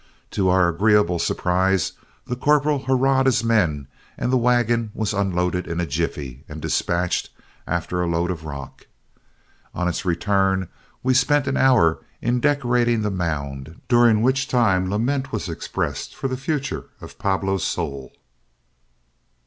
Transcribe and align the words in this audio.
To 0.31 0.49
our 0.49 0.67
agreeable 0.67 1.19
surprise 1.19 1.91
the 2.25 2.35
corporal 2.35 2.85
hurrahed 2.85 3.27
his 3.27 3.43
men 3.43 3.85
and 4.17 4.33
the 4.33 4.35
wagon 4.37 4.89
was 4.95 5.13
unloaded 5.13 5.67
in 5.67 5.79
a 5.79 5.85
jiffy 5.85 6.43
and 6.49 6.59
dispatched 6.59 7.29
after 7.67 8.01
a 8.01 8.07
load 8.07 8.31
of 8.31 8.43
rock. 8.43 8.87
On 9.75 9.87
its 9.87 10.03
return, 10.03 10.69
we 11.03 11.13
spent 11.13 11.45
an 11.45 11.55
hour 11.55 11.99
in 12.19 12.39
decorating 12.39 13.03
the 13.03 13.11
mound, 13.11 13.79
during 13.87 14.23
which 14.23 14.47
time 14.47 14.89
lament 14.89 15.31
was 15.31 15.47
expressed 15.47 16.15
for 16.15 16.27
the 16.27 16.35
future 16.35 16.85
of 16.99 17.19
Pablo's 17.19 17.63
soul. 17.63 18.11